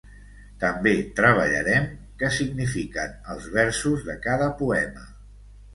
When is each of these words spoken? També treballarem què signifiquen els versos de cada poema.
També 0.63 0.93
treballarem 1.19 1.85
què 2.23 2.33
signifiquen 2.39 3.15
els 3.35 3.49
versos 3.61 4.05
de 4.11 4.19
cada 4.29 4.51
poema. 4.65 5.11